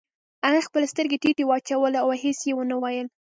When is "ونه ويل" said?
2.55-3.07